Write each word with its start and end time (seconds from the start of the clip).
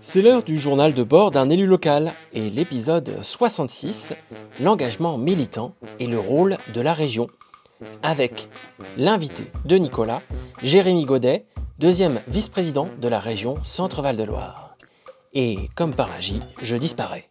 C'est 0.00 0.22
l'heure 0.22 0.42
du 0.42 0.58
journal 0.58 0.92
de 0.92 1.04
bord 1.04 1.30
d'un 1.30 1.50
élu 1.50 1.64
local 1.64 2.12
et 2.32 2.50
l'épisode 2.50 3.22
66, 3.22 4.12
l'engagement 4.60 5.16
militant 5.16 5.72
et 6.00 6.08
le 6.08 6.18
rôle 6.18 6.56
de 6.74 6.80
la 6.80 6.92
région. 6.92 7.28
Avec 8.02 8.48
l'invité 8.96 9.44
de 9.66 9.76
Nicolas, 9.76 10.20
Jérémy 10.64 11.04
Godet, 11.04 11.46
deuxième 11.78 12.20
vice-président 12.26 12.88
de 13.00 13.06
la 13.06 13.20
région 13.20 13.56
Centre-Val 13.62 14.16
de 14.16 14.24
Loire. 14.24 14.76
Et 15.32 15.68
comme 15.76 15.94
par 15.94 16.08
magie, 16.08 16.40
je 16.60 16.74
disparais. 16.74 17.28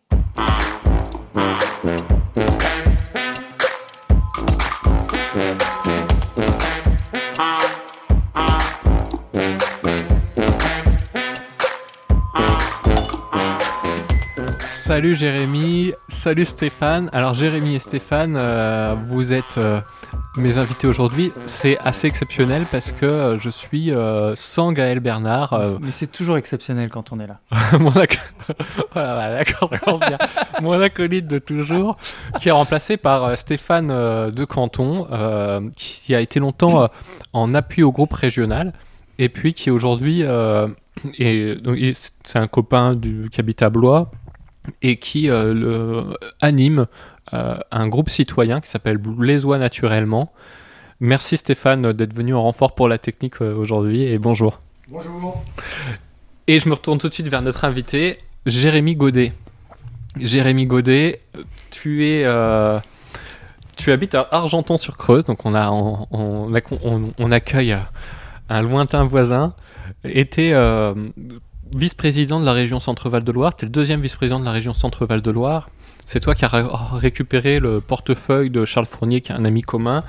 Salut 14.87 15.17
Jérémy, 15.17 15.91
salut 16.07 16.45
Stéphane. 16.45 17.09
Alors 17.11 17.33
Jérémy 17.33 17.75
et 17.75 17.79
Stéphane, 17.79 18.35
euh, 18.37 18.95
vous 19.07 19.33
êtes 19.33 19.57
euh, 19.57 19.81
mes 20.37 20.59
invités 20.59 20.87
aujourd'hui. 20.87 21.33
C'est 21.45 21.77
assez 21.79 22.07
exceptionnel 22.07 22.63
parce 22.71 22.93
que 22.93 23.05
euh, 23.05 23.37
je 23.37 23.49
suis 23.49 23.91
sans 24.35 24.71
Gaël 24.71 25.01
Bernard. 25.01 25.61
Mais 25.81 25.91
c'est 25.91 26.07
toujours 26.07 26.37
exceptionnel 26.37 26.87
quand 26.87 27.11
on 27.11 27.19
est 27.19 27.27
là. 27.27 27.41
mon, 27.79 27.91
voilà, 28.93 29.43
mon 30.61 30.79
acolyte 30.79 31.27
de 31.27 31.39
toujours, 31.39 31.97
qui 32.39 32.47
est 32.47 32.53
remplacé 32.53 32.95
par 32.95 33.37
Stéphane 33.37 33.89
de 33.89 34.45
Canton, 34.45 35.05
qui 35.75 36.15
a 36.15 36.21
été 36.21 36.39
longtemps 36.39 36.89
en 37.33 37.53
appui 37.53 37.83
au 37.83 37.91
groupe 37.91 38.13
régional 38.13 38.71
et 39.19 39.27
puis 39.27 39.53
qui 39.53 39.69
aujourd'hui 39.69 40.23
c'est 41.03 42.39
un 42.39 42.47
copain 42.47 42.95
du, 42.95 43.29
qui 43.29 43.41
habite 43.41 43.61
à 43.61 43.69
Blois 43.69 44.11
et 44.81 44.97
qui 44.97 45.29
euh, 45.29 45.53
le, 45.53 46.17
anime 46.41 46.87
euh, 47.33 47.57
un 47.71 47.87
groupe 47.87 48.09
citoyen 48.09 48.61
qui 48.61 48.69
s'appelle 48.69 48.97
Blésois 48.97 49.57
Naturellement. 49.57 50.31
Merci 50.99 51.37
Stéphane 51.37 51.93
d'être 51.93 52.13
venu 52.13 52.33
en 52.33 52.43
renfort 52.43 52.73
pour 52.73 52.87
la 52.87 52.97
technique 52.97 53.41
euh, 53.41 53.55
aujourd'hui 53.55 54.03
et 54.03 54.17
bonjour. 54.17 54.59
Bonjour. 54.89 55.43
Et 56.47 56.59
je 56.59 56.69
me 56.69 56.73
retourne 56.73 56.97
tout 56.97 57.09
de 57.09 57.13
suite 57.13 57.27
vers 57.27 57.41
notre 57.41 57.65
invité, 57.65 58.19
Jérémy 58.45 58.95
Godet. 58.95 59.33
Jérémy 60.19 60.65
Godet, 60.65 61.21
tu 61.69 62.07
es... 62.07 62.25
tu 63.75 63.91
habites 63.91 64.15
à 64.15 64.27
Argenton-sur-Creuse, 64.31 65.25
donc 65.25 65.45
on, 65.45 65.53
a, 65.53 65.69
on, 65.69 66.07
on, 66.09 67.31
accueille 67.31 67.77
un 68.49 68.61
lointain 68.61 69.03
voisin. 69.03 69.53
Vice-président 71.75 72.39
de 72.39 72.45
la 72.45 72.53
région 72.53 72.79
Centre-Val 72.79 73.23
de 73.23 73.31
Loire. 73.31 73.55
Tu 73.55 73.65
es 73.65 73.67
le 73.67 73.71
deuxième 73.71 74.01
vice-président 74.01 74.39
de 74.39 74.45
la 74.45 74.51
région 74.51 74.73
Centre-Val 74.73 75.21
de 75.21 75.31
Loire. 75.31 75.69
C'est 76.05 76.19
toi 76.19 76.35
qui 76.35 76.45
as 76.45 76.51
récupéré 76.93 77.59
le 77.59 77.81
portefeuille 77.81 78.49
de 78.49 78.65
Charles 78.65 78.85
Fournier, 78.85 79.21
qui 79.21 79.31
est 79.31 79.35
un 79.35 79.45
ami 79.45 79.61
commun, 79.61 80.03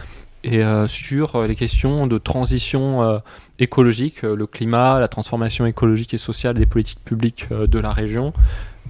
et 0.45 0.63
euh, 0.63 0.87
sur 0.87 1.35
euh, 1.35 1.47
les 1.47 1.57
questions 1.57 2.07
de 2.07 2.19
transition 2.19 3.03
euh, 3.03 3.19
écologique, 3.59 4.23
le 4.23 4.47
climat, 4.47 5.01
la 5.01 5.09
transformation 5.09 5.67
écologique 5.67 6.15
et 6.15 6.19
sociale 6.19 6.55
des 6.55 6.67
politiques 6.67 7.05
publiques 7.05 7.49
de 7.51 7.79
la 7.79 7.93
région, 7.93 8.33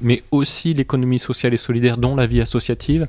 mais 0.02 0.22
aussi 0.30 0.74
l'économie 0.74 1.18
sociale 1.18 1.54
et 1.54 1.56
solidaire, 1.56 1.96
dont 1.96 2.14
la 2.14 2.26
vie 2.26 2.40
associative. 2.40 3.06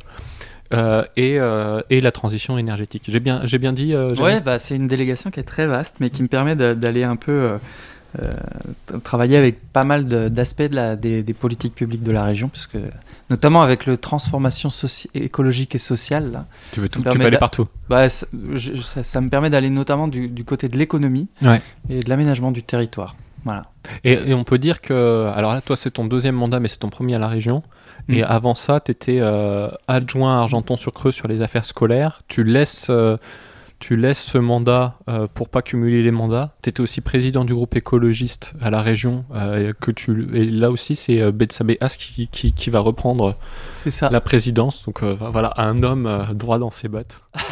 et, 0.72 1.38
la 1.38 2.12
transition 2.14 2.58
énergétique. 2.58 3.04
J'ai 3.08 3.20
bien, 3.20 3.44
bien 3.44 3.74
dit. 3.74 3.96
ouais, 3.96 4.40
bah, 4.40 4.60
c'est 4.60 4.76
une 4.76 4.88
délégation 4.88 5.32
qui 5.32 5.40
est 5.40 5.44
très 5.44 5.68
vaste, 5.68 5.98
mais 6.00 6.10
qui 6.10 6.24
me 6.24 6.28
permet 6.28 6.56
d'aller 6.56 7.04
un 7.04 7.18
peu 7.18 7.58
travailler 9.04 9.38
avec 9.38 9.72
pas 9.72 9.84
mal 9.84 10.06
d'aspects 10.06 10.62
de 10.64 10.96
des, 10.96 11.24
des, 11.24 11.34
politiques 11.34 11.76
publiques 11.76 12.04
de 12.04 12.12
la 12.12 12.24
région, 12.24 12.50
puisque, 12.50 12.78
notamment 13.30 13.62
avec 13.62 13.86
le 13.86 13.98
transformation 13.98 14.70
écologique 15.14 15.76
et 15.76 15.80
sociale. 15.80 16.32
Là, 16.32 16.46
tu 16.72 16.80
veux, 16.80 16.90
tout, 16.90 17.04
tu 17.04 17.18
peux 17.18 17.26
aller 17.26 17.38
partout 17.38 17.68
bah, 17.90 18.10
ça, 18.10 18.26
ça, 19.04 19.22
me 19.22 19.30
permet 19.30 19.50
d'aller 19.50 19.70
notamment 19.70 20.08
du, 20.08 20.28
du, 20.28 20.44
côté 20.44 20.70
de 20.70 20.78
l'économie 20.78 21.28
et 21.90 22.00
de 22.02 22.10
l'aménagement 22.10 22.52
du 22.52 22.64
territoire. 22.64 23.16
Voilà. 23.46 23.64
Et, 24.04 24.34
on 24.34 24.44
peut 24.44 24.58
dire 24.58 24.82
que, 24.82 25.32
alors 25.36 25.54
là, 25.54 25.62
toi, 25.62 25.76
c'est 25.78 25.92
ton 25.92 26.06
deuxième 26.06 26.36
mandat, 26.36 26.60
mais 26.60 26.68
c'est 26.68 26.80
ton 26.80 26.90
premier 26.90 27.16
à 27.16 27.20
la 27.20 27.28
région. 27.28 27.64
Et 28.08 28.22
mm. 28.22 28.26
avant 28.28 28.56
ça, 28.56 28.80
tu 28.80 28.92
étais 28.92 29.18
euh, 29.20 29.70
adjoint 29.88 30.40
à 30.40 30.42
Argenton-sur-Creux 30.42 31.12
sur 31.12 31.28
les 31.28 31.42
affaires 31.42 31.66
scolaires. 31.66 32.22
Tu 32.28 32.44
laisses 32.44 32.88
euh, 32.90 33.18
tu 33.80 33.96
laisses 33.96 34.22
ce 34.22 34.38
mandat 34.38 35.00
euh, 35.08 35.28
pour 35.34 35.50
pas 35.50 35.62
cumuler 35.62 36.04
les 36.04 36.12
mandats. 36.12 36.54
Tu 36.62 36.70
étais 36.70 36.82
aussi 36.82 37.02
président 37.02 37.46
du 37.46 37.54
groupe 37.54 37.76
écologiste 37.76 38.54
à 38.62 38.70
la 38.70 38.82
région. 38.82 39.26
Euh, 39.34 39.72
et 40.34 40.46
là 40.46 40.70
aussi, 40.70 40.96
c'est 40.96 41.22
euh, 41.22 41.32
Betsabé 41.32 41.78
As 41.80 41.98
qui, 41.98 42.70
va 42.70 42.82
reprendre 42.82 43.38
ça. 43.92 44.10
la 44.10 44.22
présidence. 44.22 44.86
Donc 44.86 45.04
voilà, 45.04 45.54
un 45.58 45.84
homme 45.84 46.28
droit 46.34 46.60
dans 46.60 46.72
ses 46.72 46.88
bottes. 46.88 47.22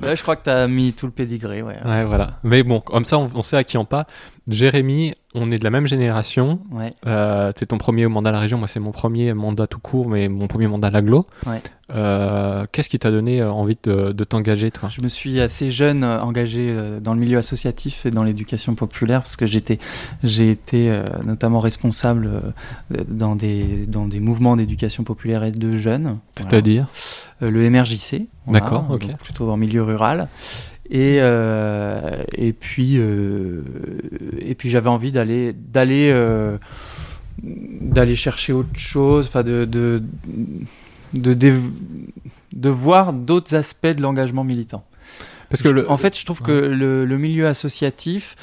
là, 0.00 0.14
je 0.14 0.22
crois 0.22 0.36
que 0.36 0.44
tu 0.44 0.50
as 0.50 0.68
mis 0.68 0.92
tout 0.92 1.06
le 1.06 1.12
pédigré. 1.12 1.62
Ouais. 1.62 1.76
ouais. 1.84 2.04
voilà. 2.04 2.38
Mais 2.42 2.62
bon, 2.62 2.80
comme 2.80 3.04
ça, 3.04 3.18
on, 3.18 3.42
sait 3.42 3.56
à 3.56 3.64
qui 3.64 3.78
on 3.78 3.84
parle. 3.84 4.04
Jérémy, 4.48 5.14
on 5.34 5.50
est 5.52 5.58
de 5.58 5.64
la 5.64 5.70
même 5.70 5.86
génération. 5.86 6.60
Ouais. 6.70 6.94
Euh, 7.06 7.52
c'est 7.56 7.66
ton 7.66 7.78
premier 7.78 8.06
mandat 8.06 8.30
à 8.30 8.32
la 8.32 8.40
région, 8.40 8.58
moi 8.58 8.68
c'est 8.68 8.80
mon 8.80 8.92
premier 8.92 9.32
mandat 9.32 9.66
tout 9.66 9.78
court, 9.78 10.08
mais 10.08 10.28
mon 10.28 10.46
premier 10.48 10.66
mandat 10.66 10.88
à 10.88 10.90
l'aglo. 10.90 11.26
Ouais. 11.46 11.62
Euh, 11.94 12.66
Qu'est-ce 12.70 12.88
qui 12.88 12.98
t'a 12.98 13.10
donné 13.10 13.40
euh, 13.40 13.50
envie 13.50 13.76
de, 13.82 14.12
de 14.12 14.24
t'engager, 14.24 14.70
toi? 14.70 14.88
Je 14.92 15.00
me 15.00 15.08
suis 15.08 15.40
assez 15.40 15.70
jeune 15.70 16.04
euh, 16.04 16.20
engagé 16.20 16.74
dans 17.00 17.14
le 17.14 17.20
milieu 17.20 17.38
associatif 17.38 18.06
et 18.06 18.10
dans 18.10 18.22
l'éducation 18.22 18.74
populaire 18.74 19.20
parce 19.20 19.36
que 19.36 19.46
j'étais, 19.46 19.78
j'ai 20.22 20.50
été 20.50 21.02
notamment 21.24 21.60
responsable 21.60 22.54
dans 23.08 23.36
des, 23.36 23.86
dans 23.86 24.06
des 24.06 24.20
mouvements 24.20 24.56
d'éducation 24.60 25.04
populaire 25.04 25.44
et 25.44 25.50
de 25.50 25.76
jeunes. 25.76 26.18
C'est-à-dire 26.36 26.88
Le 27.40 27.68
MRJC. 27.68 28.28
D'accord, 28.46 28.86
ok. 28.90 29.16
Plutôt 29.18 29.50
en 29.50 29.56
milieu 29.56 29.82
rural. 29.82 30.28
Et, 30.90 31.18
euh, 31.20 32.24
et 32.32 32.52
puis, 32.52 32.96
euh, 32.98 33.62
et 34.40 34.56
puis 34.56 34.68
j'avais 34.68 34.88
envie 34.88 35.12
d'aller, 35.12 35.52
d'aller, 35.52 36.10
euh, 36.12 36.58
d'aller 37.44 38.16
chercher 38.16 38.52
autre 38.52 38.76
chose, 38.76 39.26
enfin 39.28 39.44
de, 39.44 39.64
de, 39.64 40.02
de, 41.14 41.60
de, 42.52 42.68
voir 42.68 43.12
d'autres 43.12 43.54
aspects 43.54 43.86
de 43.86 44.02
l'engagement 44.02 44.42
militant. 44.42 44.82
Parce 45.50 45.62
que 45.62 45.68
le, 45.68 45.90
en 45.90 45.96
fait, 45.96 46.16
je 46.16 46.24
trouve 46.24 46.40
que 46.42 46.52
le, 46.52 47.04
le, 47.04 47.18
milieu 47.18 47.46
associatif 47.48 48.36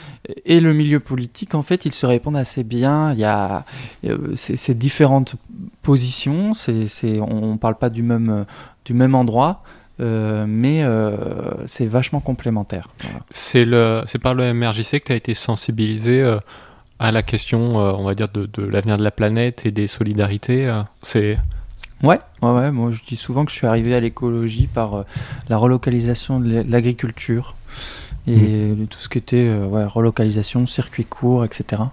et 0.45 0.59
le 0.59 0.73
milieu 0.73 0.99
politique, 0.99 1.55
en 1.55 1.61
fait, 1.61 1.85
ils 1.85 1.93
se 1.93 2.05
répondent 2.05 2.35
assez 2.35 2.63
bien. 2.63 3.13
Il 3.13 3.19
y 3.19 3.23
a 3.23 3.65
ces 4.35 4.75
différentes 4.75 5.35
positions. 5.81 6.53
C'est, 6.53 7.19
on 7.21 7.53
ne 7.53 7.57
parle 7.57 7.75
pas 7.75 7.89
du 7.89 8.03
même, 8.03 8.45
du 8.83 8.93
même 8.93 9.15
endroit. 9.15 9.63
Euh, 9.99 10.45
mais 10.47 10.83
euh, 10.83 11.65
c'est 11.65 11.87
vachement 11.87 12.19
complémentaire. 12.19 12.89
C'est 13.29 13.65
le, 13.65 14.03
c'est 14.05 14.19
par 14.19 14.35
le 14.35 14.53
MRJC 14.53 14.99
que 14.99 15.05
tu 15.05 15.11
as 15.11 15.15
été 15.15 15.33
sensibilisé 15.33 16.21
euh, 16.21 16.37
à 16.99 17.11
la 17.11 17.23
question, 17.23 17.77
on 17.77 18.03
va 18.03 18.13
dire, 18.13 18.29
de, 18.29 18.45
de 18.45 18.63
l'avenir 18.63 18.97
de 18.97 19.03
la 19.03 19.11
planète 19.11 19.65
et 19.65 19.71
des 19.71 19.87
solidarités. 19.87 20.69
c'est 21.01 21.37
Ouais, 22.03 22.19
ouais, 22.41 22.51
ouais, 22.51 22.71
moi 22.71 22.91
je 22.91 23.03
dis 23.03 23.15
souvent 23.15 23.45
que 23.45 23.51
je 23.51 23.57
suis 23.57 23.67
arrivé 23.67 23.95
à 23.95 23.99
l'écologie 23.99 24.67
par 24.67 25.05
la 25.49 25.57
relocalisation 25.57 26.39
de 26.39 26.63
l'agriculture 26.67 27.55
et 28.27 28.31
mmh. 28.31 28.87
tout 28.87 28.99
ce 28.99 29.09
qui 29.09 29.17
était 29.17 29.49
ouais, 29.49 29.85
relocalisation, 29.85 30.67
circuit 30.67 31.05
court, 31.05 31.45
etc. 31.45 31.83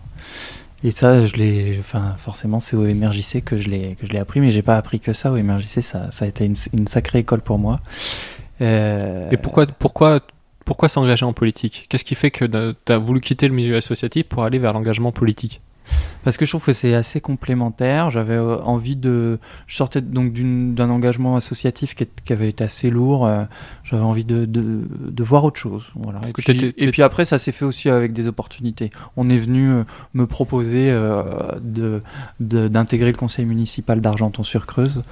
Et 0.84 0.91
ça, 0.91 1.25
je 1.25 1.37
l'ai, 1.37 1.76
enfin, 1.78 2.14
forcément, 2.19 2.60
c'est 2.60 2.76
au 2.76 2.82
MRJC 2.82 3.43
que 3.43 3.56
je 3.56 3.70
l'ai, 3.70 3.97
que 3.98 4.06
je 4.06 4.12
l'ai 4.12 4.19
appris, 4.19 4.41
mais 4.41 4.50
j'ai 4.50 4.60
pas 4.60 4.76
appris 4.76 5.00
que 5.00 5.14
ça. 5.14 5.32
Au 5.32 5.37
MRJC, 5.37 5.81
ça, 5.81 6.12
ça 6.12 6.26
a 6.26 6.28
été 6.28 6.44
une, 6.44 6.56
une 6.75 6.87
sacrée 6.87 7.20
école 7.20 7.41
pour 7.41 7.59
moi. 7.59 7.81
Euh... 8.60 9.31
Et 9.31 9.38
pourquoi, 9.38 9.66
pourquoi, 9.66 10.20
pourquoi 10.66 10.91
s'engager 10.91 11.25
en 11.25 11.32
politique? 11.32 11.87
Qu'est-ce 11.88 12.04
qui 12.04 12.14
fait 12.14 12.31
que 12.31 12.44
tu 12.44 12.93
as 12.93 12.98
voulu 12.98 13.20
quitter 13.20 13.48
le 13.48 13.54
milieu 13.54 13.76
associatif 13.76 14.26
pour 14.26 14.44
aller 14.44 14.59
vers 14.59 14.75
l'engagement 14.75 15.10
politique? 15.10 15.62
Parce 16.24 16.38
que 16.38 16.46
je 16.46 16.50
trouve 16.50 16.64
que 16.64 16.72
c'est 16.72 16.94
assez 16.94 17.20
complémentaire. 17.20 18.10
J'avais 18.10 18.34
euh, 18.34 18.58
envie 18.62 18.96
de. 18.96 19.38
Je 19.66 19.76
sortais 19.76 20.00
donc 20.00 20.32
d'un 20.32 20.90
engagement 20.90 21.36
associatif 21.36 21.94
qui, 21.94 22.06
qui, 22.25 22.32
avait 22.32 22.48
été 22.48 22.64
assez 22.64 22.90
lourd. 22.90 23.26
Euh, 23.26 23.44
j'avais 23.84 24.02
envie 24.02 24.25
de, 24.25 24.46
de, 24.46 24.88
de, 24.90 25.25
voir 25.25 25.44
autre 25.44 25.58
chose. 25.58 25.86
Voilà. 25.96 26.20
Et 26.26 26.32
puis, 26.32 26.75
et, 26.76 26.90
puis, 26.90 27.02
après, 27.02 27.25
ça 27.26 27.36
s'est 27.36 27.52
fait 27.52 27.66
aussi 27.66 27.90
avec 27.90 28.14
des 28.14 28.26
opportunités. 28.26 28.90
On 29.16 29.28
est 29.28 29.38
venu 29.38 29.69
euh, 29.70 29.84
me 30.14 30.26
proposer 30.26 30.90
de 31.60 32.00
d'intégrer 32.40 33.12
le 33.12 33.16
conseil 33.16 33.44
municipal 33.44 34.00
d'Argenton-sur-Creuse. 34.00 35.02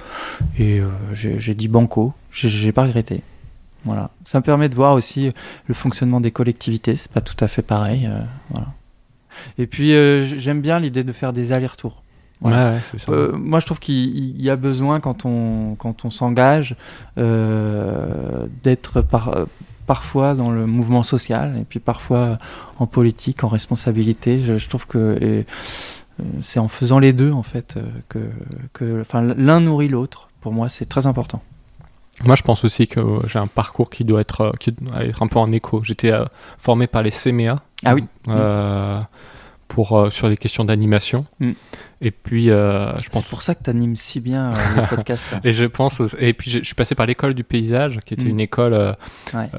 Et 0.57 0.81
j'ai 1.13 1.53
dit 1.53 1.67
banco. 1.67 2.13
J'ai 2.31 2.71
pas 2.71 2.83
regretté. 2.83 3.21
Voilà. 3.85 4.11
Ça 4.23 4.39
me 4.39 4.43
permet 4.43 4.69
de 4.69 4.75
voir 4.75 4.93
aussi 4.93 5.29
le 5.67 5.73
fonctionnement 5.73 6.21
des 6.21 6.31
collectivités. 6.31 6.95
C'est 6.95 7.11
pas 7.11 7.21
tout 7.21 7.35
à 7.39 7.47
fait 7.47 7.61
pareil. 7.61 8.09
voilà. 8.49 8.67
Et 9.57 9.67
puis, 9.67 9.93
euh, 9.93 10.23
j'aime 10.23 10.61
bien 10.61 10.79
l'idée 10.79 11.03
de 11.03 11.11
faire 11.11 11.33
des 11.33 11.51
allers-retours. 11.51 12.01
Euh, 12.45 13.31
moi, 13.33 13.59
je 13.61 13.65
trouve 13.65 13.79
qu'il 13.79 14.41
y 14.41 14.49
a 14.49 14.55
besoin, 14.57 14.99
quand 14.99 15.25
on, 15.25 15.75
quand 15.75 16.03
on 16.03 16.11
s'engage, 16.11 16.75
euh, 17.17 18.47
d'être 18.63 19.01
par, 19.01 19.45
parfois 19.85 20.33
dans 20.33 20.51
le 20.51 20.65
mouvement 20.65 21.03
social 21.03 21.55
et 21.59 21.63
puis 21.63 21.79
parfois 21.79 22.37
en 22.79 22.85
politique, 22.85 23.45
en 23.45 23.47
responsabilité. 23.47 24.41
Je, 24.43 24.57
je 24.57 24.67
trouve 24.67 24.87
que 24.87 25.17
et, 25.21 25.45
c'est 26.41 26.59
en 26.59 26.67
faisant 26.67 26.99
les 26.99 27.13
deux 27.13 27.31
en 27.31 27.43
fait 27.43 27.79
que, 28.09 28.19
que 28.73 29.01
enfin, 29.01 29.21
l'un 29.21 29.61
nourrit 29.61 29.87
l'autre. 29.87 30.29
Pour 30.41 30.51
moi, 30.51 30.67
c'est 30.67 30.85
très 30.85 31.07
important. 31.07 31.41
Moi, 32.23 32.35
je 32.35 32.43
pense 32.43 32.63
aussi 32.63 32.87
que 32.87 33.01
j'ai 33.27 33.39
un 33.39 33.47
parcours 33.47 33.89
qui 33.89 34.05
doit 34.05 34.21
être, 34.21 34.41
euh, 34.41 34.51
qui 34.59 34.71
doit 34.71 35.03
être 35.03 35.21
un 35.23 35.27
peu 35.27 35.39
en 35.39 35.51
écho. 35.51 35.81
J'étais 35.83 36.13
euh, 36.13 36.25
formé 36.57 36.87
par 36.87 37.01
les 37.01 37.11
CMEA. 37.11 37.61
Ah 37.85 37.95
oui. 37.95 38.05
euh, 38.29 39.01
Pour, 39.67 39.97
euh, 39.97 40.09
sur 40.11 40.29
les 40.29 40.37
questions 40.37 40.63
d'animation. 40.63 41.25
Mm. 41.39 41.51
Et 42.01 42.11
puis, 42.11 42.49
euh, 42.51 42.95
je 43.01 43.09
pense 43.09 43.23
C'est 43.23 43.29
pour 43.29 43.41
ça 43.41 43.55
que 43.55 43.63
tu 43.63 43.69
animes 43.71 43.95
si 43.95 44.19
bien 44.19 44.51
euh, 44.53 44.81
le 44.81 44.87
podcast. 44.95 45.33
Et 45.43 45.53
je 45.53 45.65
pense 45.65 46.01
et 46.19 46.33
puis 46.33 46.51
je 46.51 46.63
suis 46.63 46.75
passé 46.75 46.93
par 46.95 47.07
l'école 47.07 47.33
du 47.33 47.43
paysage, 47.43 47.99
qui 48.05 48.13
était 48.13 48.25
Mm. 48.25 48.29
une 48.29 48.39
école 48.41 48.95
Ouais. 49.33 49.49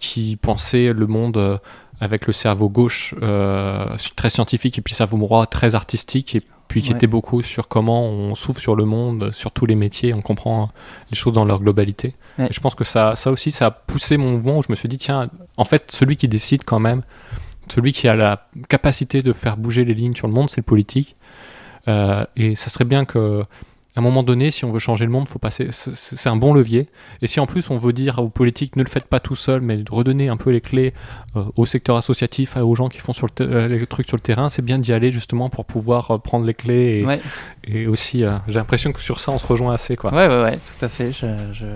qui 0.00 0.36
pensait 0.40 0.92
le 0.94 1.06
monde 1.06 1.60
avec 2.00 2.26
le 2.26 2.32
cerveau 2.32 2.68
gauche 2.70 3.14
très 4.16 4.30
scientifique 4.30 4.78
et 4.78 4.82
puis 4.82 4.92
le 4.94 4.96
cerveau 4.96 5.18
droit 5.18 5.46
très 5.46 5.74
artistique 5.74 6.34
et 6.36 6.42
puis 6.68 6.82
qui 6.82 6.90
Ouais. 6.90 6.96
était 6.96 7.06
beaucoup 7.06 7.42
sur 7.42 7.66
comment 7.68 8.04
on 8.06 8.34
s'ouvre 8.34 8.60
sur 8.60 8.76
le 8.76 8.84
monde, 8.84 9.30
sur 9.32 9.50
tous 9.50 9.66
les 9.66 9.74
métiers, 9.74 10.14
on 10.14 10.20
comprend 10.22 10.70
les 11.10 11.16
choses 11.16 11.32
dans 11.32 11.44
leur 11.46 11.60
globalité. 11.60 12.14
Ouais. 12.38 12.46
Et 12.48 12.52
je 12.52 12.60
pense 12.60 12.74
que 12.74 12.84
ça, 12.84 13.16
ça 13.16 13.30
aussi, 13.30 13.50
ça 13.50 13.66
a 13.66 13.70
poussé 13.70 14.16
mon 14.18 14.32
mouvement 14.32 14.58
où 14.58 14.62
je 14.62 14.68
me 14.70 14.74
suis 14.76 14.88
dit, 14.88 14.98
tiens, 14.98 15.30
en 15.56 15.64
fait, 15.64 15.90
celui 15.90 16.16
qui 16.16 16.28
décide 16.28 16.64
quand 16.64 16.78
même, 16.80 17.02
celui 17.70 17.92
qui 17.92 18.06
a 18.08 18.14
la 18.14 18.46
capacité 18.68 19.22
de 19.22 19.32
faire 19.32 19.56
bouger 19.56 19.84
les 19.84 19.94
lignes 19.94 20.14
sur 20.14 20.26
le 20.28 20.32
monde, 20.34 20.48
c'est 20.50 20.60
le 20.60 20.64
politique. 20.64 21.16
Euh, 21.88 22.24
et 22.36 22.54
ça 22.54 22.68
serait 22.70 22.84
bien 22.84 23.04
que, 23.06 23.44
à 23.98 24.00
un 24.00 24.04
moment 24.04 24.22
donné, 24.22 24.52
si 24.52 24.64
on 24.64 24.70
veut 24.70 24.78
changer 24.78 25.04
le 25.04 25.10
monde, 25.10 25.28
faut 25.28 25.40
passer. 25.40 25.68
c'est- 25.72 26.28
un 26.28 26.36
bon 26.36 26.54
levier. 26.54 26.86
Et 27.20 27.26
si 27.26 27.40
en 27.40 27.46
plus 27.46 27.68
on 27.70 27.76
veut 27.76 27.92
dire 27.92 28.20
aux 28.20 28.28
politiques, 28.28 28.76
ne 28.76 28.84
le 28.84 28.88
faites 28.88 29.06
pas 29.06 29.18
tout 29.18 29.34
seul, 29.34 29.60
mais 29.60 29.82
redonner 29.90 30.28
un 30.28 30.36
peu 30.36 30.50
les 30.50 30.60
clés 30.60 30.94
euh, 31.36 31.42
au 31.56 31.66
secteur 31.66 31.96
associatif, 31.96 32.56
aux 32.56 32.74
gens 32.76 32.88
qui 32.88 32.98
font 32.98 33.12
sur 33.12 33.26
le 33.26 33.32
euh, 33.44 33.66
les 33.66 33.84
trucs 33.86 34.06
sur 34.06 34.16
le 34.16 34.20
terrain, 34.22 34.48
c'est 34.50 34.62
bien 34.62 34.78
d'y 34.78 34.92
aller 34.92 35.10
justement 35.10 35.48
pour 35.48 35.64
pouvoir 35.64 36.10
euh, 36.12 36.18
prendre 36.18 36.46
les 36.46 36.54
clés. 36.54 37.00
Et, 37.00 37.04
Ouais, 37.04 37.20
et 37.64 37.86
aussi, 37.88 38.22
euh, 38.22 38.36
j'ai 38.46 38.58
l'impression 38.60 38.92
que 38.92 39.00
sur 39.00 39.18
ça, 39.18 39.32
on 39.32 39.38
se 39.38 39.46
rejoint 39.46 39.74
assez. 39.74 39.96
Quoi. 39.96 40.12
ouais, 40.14 40.28
ouais, 40.28 40.42
ouais, 40.42 40.56
tout 40.58 40.84
à 40.84 40.88
fait. 40.88 41.12
Je, 41.12 41.26
je, 41.52 41.66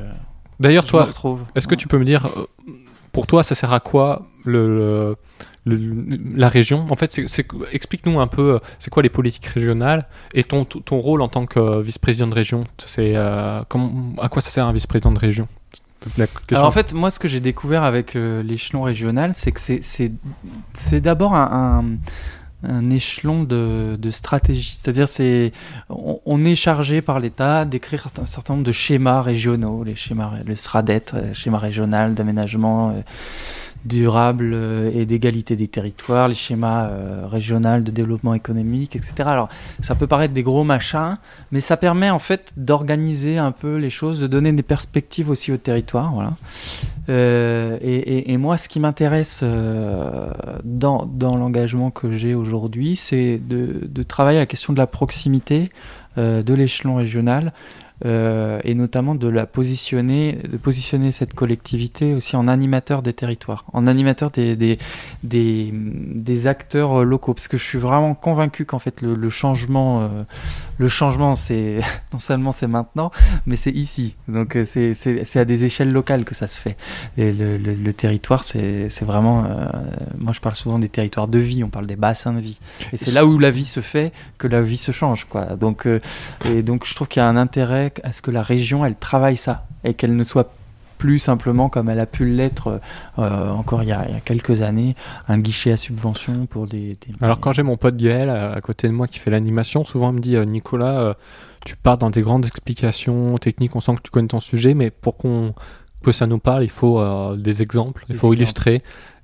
D'ailleurs, 0.60 0.84
toi, 0.84 1.08
est-ce 1.56 1.66
que 1.66 1.74
tu 1.74 1.88
peux 1.88 1.98
me 1.98 2.04
dire, 2.04 2.28
pour 3.10 3.26
toi, 3.26 3.42
ça 3.42 3.54
sert 3.56 3.72
à 3.72 3.80
quoi 3.80 4.22
le, 4.44 4.68
le- 4.78 5.16
le- 5.64 6.18
la 6.34 6.48
région. 6.48 6.86
En 6.90 6.96
fait, 6.96 7.20
explique-nous 7.72 8.20
un 8.20 8.26
peu, 8.26 8.54
euh, 8.54 8.58
c'est 8.78 8.90
quoi 8.90 9.02
les 9.02 9.08
politiques 9.08 9.46
régionales 9.46 10.06
et 10.34 10.44
ton, 10.44 10.64
ton 10.64 10.98
rôle 10.98 11.22
en 11.22 11.28
tant 11.28 11.46
que 11.46 11.58
euh, 11.60 11.80
vice-président 11.82 12.26
de 12.26 12.34
région. 12.34 12.64
C'est 12.78 13.12
euh, 13.16 13.60
à 13.60 14.28
quoi 14.28 14.42
ça 14.42 14.50
sert 14.50 14.66
un 14.66 14.72
vice-président 14.72 15.12
de 15.12 15.18
région? 15.18 15.46
Alors 16.50 16.66
en 16.66 16.72
fait, 16.72 16.92
moi, 16.94 17.10
ce 17.10 17.20
que 17.20 17.28
j'ai 17.28 17.38
découvert 17.38 17.84
avec 17.84 18.14
l'échelon 18.14 18.82
régional, 18.82 19.32
c'est 19.36 19.52
que 19.52 19.60
c'est- 19.60 20.12
d'abord 21.00 21.36
un, 21.36 21.84
un, 22.64 22.90
échelon 22.90 23.44
de, 23.44 23.96
de 23.96 24.10
stratégie. 24.10 24.76
C'est-à-dire, 24.76 25.06
c'est 25.06 25.52
on, 25.88 26.44
est 26.44 26.56
chargé 26.56 27.02
par 27.02 27.20
l'État 27.20 27.64
d'écrire 27.64 28.08
un 28.20 28.26
certain 28.26 28.54
nombre 28.54 28.66
de 28.66 28.72
schémas 28.72 29.22
régionaux, 29.22 29.84
les 29.84 29.94
schémas, 29.94 30.32
le 30.44 30.56
SRADET, 30.56 31.14
euh, 31.14 31.32
schéma 31.34 31.58
régional 31.58 32.14
d'aménagement 32.14 33.00
durable 33.84 34.52
euh, 34.54 34.90
et 34.94 35.06
d'égalité 35.06 35.56
des 35.56 35.68
territoires, 35.68 36.28
les 36.28 36.34
schémas 36.34 36.86
euh, 36.86 37.26
régionaux 37.26 37.80
de 37.80 37.90
développement 37.90 38.34
économique, 38.34 38.96
etc. 38.96 39.14
Alors, 39.26 39.48
ça 39.80 39.94
peut 39.94 40.06
paraître 40.06 40.34
des 40.34 40.42
gros 40.42 40.64
machins, 40.64 41.16
mais 41.50 41.60
ça 41.60 41.76
permet 41.76 42.10
en 42.10 42.18
fait 42.18 42.52
d'organiser 42.56 43.38
un 43.38 43.52
peu 43.52 43.76
les 43.76 43.90
choses, 43.90 44.20
de 44.20 44.26
donner 44.26 44.52
des 44.52 44.62
perspectives 44.62 45.30
aussi 45.30 45.52
au 45.52 45.56
territoire. 45.56 46.12
Euh, 47.08 47.78
et, 47.82 48.36
moi, 48.36 48.58
ce 48.58 48.68
qui 48.68 48.80
m'intéresse 48.80 49.42
dans, 50.64 51.08
l'engagement 51.20 51.90
que 51.90 52.12
j'ai 52.12 52.34
aujourd'hui, 52.34 52.96
c'est 52.96 53.38
de, 53.38 53.80
de 53.82 54.02
travailler 54.02 54.38
à 54.38 54.42
la 54.42 54.46
question 54.46 54.72
de 54.72 54.78
la 54.78 54.86
proximité 54.86 55.70
de 56.16 56.54
l'échelon 56.54 56.96
régional. 56.96 57.52
Euh, 58.04 58.60
et 58.64 58.74
notamment 58.74 59.14
de 59.14 59.28
la 59.28 59.46
positionner, 59.46 60.38
de 60.50 60.56
positionner 60.56 61.12
cette 61.12 61.34
collectivité 61.34 62.14
aussi 62.14 62.36
en 62.36 62.48
animateur 62.48 63.02
des 63.02 63.12
territoires, 63.12 63.64
en 63.72 63.86
animateur 63.86 64.30
des, 64.30 64.56
des, 64.56 64.78
des, 65.22 66.46
acteurs 66.46 67.04
locaux, 67.04 67.34
parce 67.34 67.48
que 67.48 67.56
je 67.56 67.64
suis 67.64 67.78
vraiment 67.78 68.14
convaincu 68.14 68.64
qu'en 68.64 68.78
fait 68.78 69.00
le, 69.02 69.30
changement, 69.30 70.02
euh, 70.02 70.08
le 70.78 70.88
changement, 70.88 71.36
c'est 71.36 71.78
non 72.12 72.18
seulement 72.18 72.52
c'est 72.52 72.66
maintenant, 72.66 73.10
mais 73.46 73.56
c'est 73.56 73.70
ici. 73.70 74.16
Donc 74.28 74.56
euh, 74.56 74.64
c'est- 74.64 75.36
à 75.36 75.44
des 75.44 75.64
échelles 75.64 75.90
locales 75.92 76.24
que 76.24 76.34
ça 76.34 76.46
se 76.46 76.60
fait. 76.60 76.76
Et 77.16 77.32
le, 77.32 77.56
le- 77.56 77.92
territoire, 77.92 78.42
c'est 78.44 78.88
vraiment. 79.02 79.44
euh, 79.44 79.66
moi, 80.18 80.32
je 80.32 80.40
parle 80.40 80.54
souvent 80.54 80.78
des 80.78 80.88
territoires 80.88 81.28
de 81.28 81.38
vie. 81.38 81.62
On 81.62 81.68
parle 81.68 81.86
des 81.86 81.96
bassins 81.96 82.32
de 82.32 82.40
vie. 82.40 82.58
Et 82.92 82.96
c'est 82.96 83.10
là 83.10 83.26
où 83.26 83.38
la 83.38 83.50
vie 83.50 83.64
se 83.64 83.80
fait 83.80 84.12
que 84.38 84.46
la 84.48 84.62
vie 84.62 84.76
se 84.76 84.92
change, 84.92 85.24
quoi. 85.26 85.44
Donc, 85.56 85.86
euh, 85.86 86.00
et 86.46 86.62
donc, 86.62 86.86
je 86.86 86.94
trouve 86.94 87.08
qu'il 87.08 87.20
y 87.20 87.24
a 87.24 87.28
un 87.28 87.36
intérêt 87.36 87.91
à 88.02 88.12
ce 88.12 88.22
que 88.22 88.30
la 88.30 88.42
région, 88.42 88.84
elle 88.84 88.96
travaille 88.96 89.36
ça 89.36 89.66
et 89.84 89.94
qu'elle 89.94 90.16
ne 90.16 90.24
soit 90.24 90.52
plus 90.98 91.18
simplement 91.18 91.68
comme 91.68 91.88
elle 91.90 91.98
a 91.98 92.06
pu 92.06 92.24
l'être 92.24 92.80
euh, 93.18 93.50
encore 93.50 93.82
il 93.82 93.88
y, 93.88 93.92
a, 93.92 94.06
il 94.08 94.14
y 94.14 94.16
a 94.16 94.20
quelques 94.20 94.62
années, 94.62 94.94
un 95.26 95.38
guichet 95.38 95.72
à 95.72 95.76
subvention 95.76 96.46
pour 96.46 96.68
des. 96.68 96.96
des- 97.00 97.14
Alors 97.20 97.40
quand 97.40 97.52
j'ai 97.52 97.64
mon 97.64 97.76
pote 97.76 97.96
Gaël 97.96 98.30
à, 98.30 98.52
à 98.52 98.60
côté 98.60 98.86
de 98.86 98.92
moi 98.92 99.08
qui 99.08 99.18
fait 99.18 99.30
l'animation, 99.30 99.84
souvent 99.84 100.10
il 100.12 100.16
me 100.16 100.20
dit 100.20 100.36
euh, 100.36 100.44
Nicolas, 100.44 101.00
euh, 101.00 101.14
tu 101.66 101.74
pars 101.76 101.98
dans 101.98 102.10
des 102.10 102.20
grandes 102.20 102.46
explications 102.46 103.36
techniques, 103.38 103.74
on 103.74 103.80
sent 103.80 103.96
que 103.96 104.02
tu 104.02 104.10
connais 104.12 104.28
ton 104.28 104.40
sujet, 104.40 104.74
mais 104.74 104.90
pour 104.90 105.16
qu'on 105.16 105.54
que 106.04 106.10
ça 106.12 106.26
nous 106.26 106.38
parle, 106.38 106.64
il 106.64 106.70
faut 106.70 106.98
euh, 107.00 107.36
des 107.36 107.62
exemples, 107.62 108.04
il 108.08 108.12
Des 108.12 108.18
faut 108.18 108.32
exemples. 108.32 108.80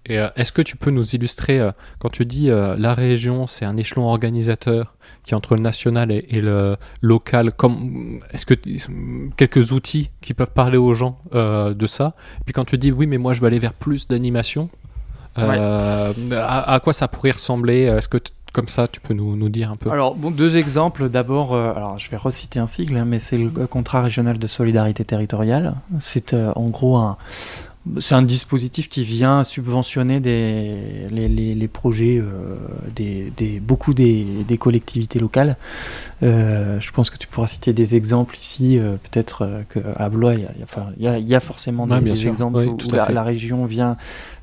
Et 0.08 0.18
euh, 0.18 0.28
est-ce 0.36 0.52
que 0.52 0.62
tu 0.62 0.76
peux 0.76 0.90
nous 0.90 1.14
illustrer 1.14 1.60
euh, 1.60 1.72
quand 1.98 2.08
tu 2.08 2.24
dis 2.24 2.50
euh, 2.50 2.76
la 2.78 2.94
région, 2.94 3.46
c'est 3.46 3.64
un 3.64 3.76
échelon 3.76 4.08
organisateur 4.08 4.94
qui 5.24 5.34
est 5.34 5.36
entre 5.36 5.54
le 5.54 5.60
national 5.60 6.10
et, 6.10 6.26
et 6.30 6.40
le 6.40 6.76
local. 7.02 7.52
Comme 7.52 8.20
est-ce 8.32 8.46
que 8.46 8.54
quelques 9.36 9.72
outils 9.72 10.10
qui 10.20 10.34
peuvent 10.34 10.52
parler 10.52 10.78
aux 10.78 10.94
gens 10.94 11.18
de 11.32 11.86
ça? 11.86 12.14
Et 12.40 12.44
puis 12.44 12.52
quand 12.52 12.64
tu 12.64 12.78
dis 12.78 12.92
oui, 12.92 13.06
mais 13.06 13.18
moi 13.18 13.32
je 13.32 13.40
veux 13.40 13.46
aller 13.46 13.58
vers 13.58 13.74
plus 13.74 14.08
d'animation. 14.08 14.68
à, 15.36 16.12
à 16.32 16.80
quoi 16.80 16.92
ça 16.92 17.08
pourrait 17.08 17.32
ressembler? 17.32 17.82
Est-ce 17.82 18.08
que 18.08 18.18
comme 18.52 18.68
ça, 18.68 18.88
tu 18.88 19.00
peux 19.00 19.14
nous, 19.14 19.36
nous 19.36 19.48
dire 19.48 19.70
un 19.70 19.76
peu? 19.76 19.90
Alors, 19.90 20.14
bon, 20.14 20.30
deux 20.30 20.56
exemples. 20.56 21.08
D'abord, 21.08 21.54
euh, 21.54 21.72
alors 21.74 21.98
je 21.98 22.10
vais 22.10 22.16
reciter 22.16 22.58
un 22.58 22.66
sigle, 22.66 22.96
hein, 22.96 23.04
mais 23.04 23.18
c'est 23.18 23.38
le 23.38 23.66
contrat 23.66 24.02
régional 24.02 24.38
de 24.38 24.46
solidarité 24.46 25.04
territoriale. 25.04 25.74
C'est 26.00 26.34
euh, 26.34 26.52
en 26.56 26.68
gros 26.68 26.96
un. 26.96 27.16
C'est 28.00 28.14
un 28.14 28.22
dispositif 28.22 28.88
qui 28.88 29.04
vient 29.04 29.44
subventionner 29.44 30.20
des, 30.20 31.06
les, 31.10 31.28
les- 31.28 31.54
les 31.54 31.68
projets, 31.68 32.18
euh, 32.18 32.56
des, 32.94 33.32
des- 33.36 33.60
beaucoup 33.60 33.94
des, 33.94 34.24
des 34.46 34.58
collectivités 34.58 35.18
locales. 35.18 35.56
Euh, 36.22 36.78
je 36.80 36.90
pense 36.92 37.10
que 37.10 37.16
tu 37.18 37.26
pourras 37.28 37.46
citer 37.46 37.72
des 37.72 37.94
exemples 37.94 38.36
ici. 38.36 38.78
euh, 38.78 38.96
Peut-être 39.10 39.42
euh, 39.42 39.62
qu'à 39.72 40.08
Blois, 40.08 40.34
il 40.34 40.40
y 40.42 40.44
a, 40.44 40.50
enfin, 40.62 40.86
y 40.98 41.06
a- 41.08 41.18
y 41.18 41.34
a 41.34 41.40
forcément 41.40 41.86
des, 41.86 42.14
sûr. 42.16 42.28
exemples 42.28 42.58
Oui, 42.58 42.66
où, 42.66 42.78
la, 42.92 43.22
région 43.22 43.64
vient, 43.64 43.96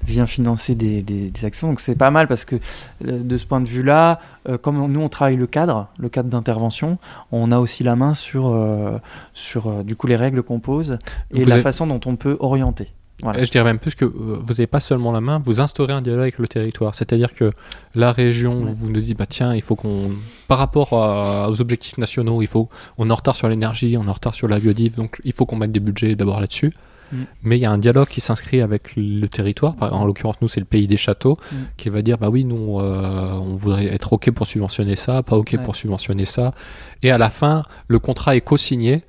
vient 0.06 0.26
financer 0.26 0.74
des, 0.76 1.04
actions. 1.44 1.68
Donc 1.70 1.82
c'est 1.82 1.96
pas 1.96 2.12
mal 2.12 2.28
parce 2.28 2.46
que 2.46 2.56
de 3.04 3.38
ce 3.38 3.46
point 3.46 3.62
de 3.62 3.68
vue-là, 3.68 4.20
comme 4.62 4.80
on- 4.82 4.88
nous 4.88 5.02
on 5.02 5.10
travaille 5.10 5.36
le 5.36 5.48
cadre, 5.48 5.88
le 6.00 6.10
cadre 6.10 6.30
d'intervention, 6.30 6.98
on 7.32 7.52
a 7.52 7.60
aussi 7.60 7.84
la 7.84 7.96
main 7.96 8.16
sur, 8.16 8.58
sur 9.34 9.84
du 9.84 9.96
coup 9.96 10.08
les 10.08 10.16
règles 10.16 10.42
qu'on 10.44 10.60
pose 10.60 10.98
et 11.34 11.42
Vous 11.44 11.50
la 11.50 11.56
avez- 11.56 11.64
façon 11.64 11.86
dont 11.88 12.00
on 12.06 12.16
peut 12.16 12.38
orienter. 12.40 12.90
Voilà. 13.24 13.40
Et 13.40 13.46
Je 13.46 13.52
dirais 13.52 13.64
même 13.64 13.80
plus 13.80 13.96
que 13.96 14.04
vous 14.04 14.44
n'avez 14.50 14.68
pas 14.68 14.82
seulement 14.82 15.12
la 15.14 15.22
main, 15.22 15.40
vous 15.44 15.62
instaurez 15.62 15.94
un 15.94 16.02
dialogue 16.02 16.22
avec 16.24 16.38
le 16.38 16.48
territoire. 16.50 16.96
C'est-à-dire 16.96 17.34
que 17.34 17.52
la 17.96 18.12
région 18.12 18.64
Ouais. 18.64 18.72
vous 18.74 18.90
nous 18.90 19.00
dit, 19.00 19.14
bah 19.14 19.26
tiens, 19.26 19.56
il 19.56 19.62
faut 19.62 19.76
qu'on, 19.76 20.12
par 20.50 20.58
rapport 20.58 20.92
à- 20.94 21.50
aux 21.50 21.62
objectifs 21.62 21.98
nationaux, 21.98 22.42
il 22.42 22.48
faut, 22.48 22.68
on 22.98 23.10
est 23.10 23.12
en 23.14 23.16
retard 23.16 23.36
sur 23.36 23.48
l'énergie, 23.48 23.96
on 23.98 24.06
est 24.06 24.10
en 24.10 24.14
retard 24.14 24.36
sur 24.36 24.48
la 24.50 24.60
biodive, 24.60 24.96
donc 24.96 25.22
il 25.24 25.32
faut 25.34 25.46
qu'on 25.46 25.56
mette 25.56 25.72
des 25.72 25.80
budgets 25.80 26.16
d'abord 26.16 26.42
là-dessus. 26.42 26.74
Mm. 27.14 27.18
Mais 27.44 27.58
il 27.58 27.62
y 27.62 27.66
a 27.66 27.72
un 27.72 27.78
dialogue 27.78 28.08
qui 28.10 28.20
s'inscrit 28.20 28.60
avec 28.62 28.96
le 28.98 29.28
territoire. 29.28 29.76
Par- 29.76 29.94
En 29.94 30.06
l'occurrence, 30.06 30.36
nous, 30.42 30.48
c'est 30.50 30.60
le 30.60 30.66
pays 30.66 30.88
des 30.88 30.98
châteaux, 30.98 31.38
Mm. 31.52 31.56
qui 31.78 31.90
va 31.90 32.02
dire, 32.02 32.18
bah 32.18 32.30
oui, 32.30 32.44
nous, 32.44 32.80
euh, 32.82 33.32
on 33.34 33.56
voudrait 33.56 33.86
être 33.86 34.12
OK 34.12 34.30
pour 34.32 34.46
subventionner 34.46 34.96
ça, 34.98 35.24
pas 35.24 35.38
OK 35.38 35.52
Ouais. 35.54 35.64
pour 35.64 35.76
subventionner 35.78 36.26
ça. 36.26 36.54
Et 37.02 37.12
à 37.12 37.18
la 37.18 37.30
fin, 37.30 37.64
le 37.88 38.00
contrat 38.00 38.36
est 38.36 38.42
co-signé. 38.42 39.04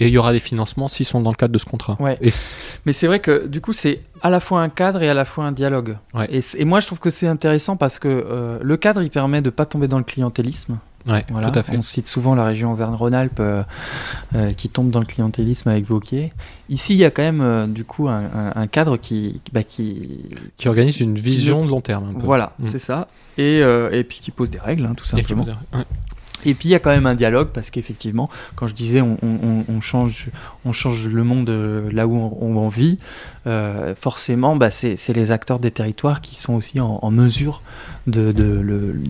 Et 0.00 0.08
il 0.08 0.12
y 0.12 0.18
aura 0.18 0.32
des 0.32 0.38
financements 0.40 0.88
s'ils 0.88 1.06
sont 1.06 1.20
dans 1.20 1.30
le 1.30 1.36
cadre 1.36 1.52
de 1.52 1.58
ce 1.58 1.64
contrat. 1.66 1.96
Ouais. 2.00 2.18
Et 2.20 2.32
Mais 2.86 2.92
c'est 2.92 3.06
vrai 3.06 3.20
que 3.20 3.46
du 3.46 3.60
coup, 3.60 3.72
c'est 3.72 4.00
à 4.22 4.30
la 4.30 4.40
fois 4.40 4.62
un 4.62 4.68
cadre 4.68 5.02
et 5.02 5.08
à 5.08 5.14
la 5.14 5.24
fois 5.24 5.44
un 5.44 5.52
dialogue. 5.52 5.96
Ouais. 6.14 6.28
Et, 6.58 6.64
moi, 6.64 6.80
je 6.80 6.86
trouve 6.86 6.98
que 6.98 7.10
c'est 7.10 7.28
intéressant 7.28 7.76
parce 7.76 7.98
que 7.98 8.08
euh, 8.08 8.58
le 8.62 8.76
cadre, 8.76 9.02
il 9.02 9.10
permet 9.10 9.40
de 9.42 9.50
pas 9.50 9.66
tomber 9.66 9.88
dans 9.88 9.98
le 9.98 10.04
clientélisme. 10.04 10.78
Ouais, 11.06 11.24
Voilà. 11.30 11.50
tout 11.50 11.58
à 11.58 11.62
fait. 11.62 11.74
On 11.78 11.80
cite 11.80 12.06
souvent 12.06 12.34
la 12.34 12.44
région 12.44 12.72
Auvergne-Rhône-Alpes 12.72 13.40
euh, 13.40 13.62
euh, 14.34 14.52
qui 14.52 14.68
tombe 14.68 14.90
dans 14.90 15.00
le 15.00 15.06
clientélisme 15.06 15.70
avec 15.70 15.86
Vauquier. 15.86 16.30
Ici, 16.68 16.92
il 16.92 16.98
y 16.98 17.06
a 17.06 17.10
quand 17.10 17.22
même 17.22 17.40
euh, 17.40 17.66
du 17.66 17.84
coup 17.84 18.06
un, 18.08 18.66
cadre 18.66 18.98
qui, 18.98 19.40
bah, 19.50 19.62
qui, 19.62 20.26
Qui 20.58 20.68
organise 20.68 21.00
une 21.00 21.14
vision 21.16 21.64
de 21.64 21.70
long 21.70 21.80
terme. 21.80 22.10
Un 22.10 22.20
peu. 22.20 22.26
voilà, 22.26 22.52
Mm. 22.58 22.66
c'est 22.66 22.78
ça. 22.78 23.08
Et, 23.38 23.62
euh, 23.62 23.88
et 23.92 24.04
puis 24.04 24.18
qui 24.20 24.30
pose 24.30 24.50
des 24.50 24.58
règles, 24.58 24.84
hein, 24.84 24.92
tout 24.94 25.04
Et 25.06 25.22
qui 25.22 25.28
simplement. 25.28 25.44
dire- 25.44 25.58
ouais. 25.72 25.84
Et 26.46 26.54
puis 26.54 26.68
il 26.68 26.72
y 26.72 26.74
a 26.74 26.78
quand 26.78 26.90
même 26.90 27.06
un 27.06 27.14
dialogue 27.14 27.48
parce 27.52 27.70
qu'effectivement, 27.70 28.30
quand 28.56 28.66
je 28.66 28.74
disais 28.74 29.00
on, 29.00 29.16
on- 29.22 29.64
on 29.68 29.80
change, 29.80 30.28
on 30.64 30.72
change 30.72 31.08
le 31.08 31.24
monde 31.24 31.48
euh, 31.50 31.90
là 31.92 32.06
où 32.06 32.14
on, 32.16 32.56
on 32.56 32.68
vit, 32.68 32.98
euh, 33.46 33.94
forcément, 33.96 34.56
bah, 34.56 34.70
c'est 34.70 34.96
les 35.14 35.30
acteurs 35.30 35.58
des 35.58 35.70
territoires 35.70 36.20
qui 36.20 36.36
sont 36.36 36.54
aussi 36.54 36.80
en, 36.80 36.98
en 37.02 37.10
mesure 37.10 37.62
de, 38.06 38.32
de, 38.32 38.44
le, 38.60 39.00